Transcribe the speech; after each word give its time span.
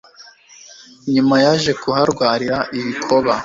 nyuma 1.13 1.35
yaje 1.45 1.71
kuharwarira 1.81 2.57
ibikoba 2.79 3.33